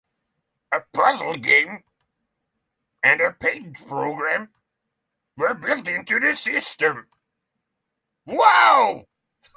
A 0.71 0.79
puzzle 0.93 1.35
game 1.35 1.83
and 3.03 3.21
a 3.21 3.33
paint 3.33 3.87
program 3.87 4.51
were 5.37 5.53
built 5.53 5.87
into 5.87 6.19
the 6.19 6.35
system. 6.35 7.07